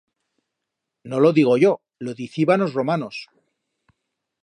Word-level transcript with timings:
No 1.11 1.19
lo 1.19 1.31
digo 1.39 1.57
yo, 1.65 1.73
lo 2.07 2.15
diciban 2.21 2.63
os 2.67 2.73
romanos. 2.79 3.15